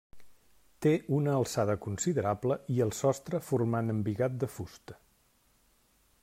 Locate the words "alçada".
1.41-1.75